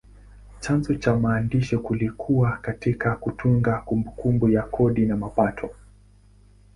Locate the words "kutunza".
3.15-3.73